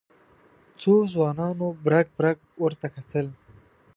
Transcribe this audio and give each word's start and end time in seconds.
څو 0.79 0.93
ځوانانو 1.13 1.67
برګ 1.85 2.07
برګ 2.17 2.37
ورته 2.63 2.87
کتل. 2.95 3.27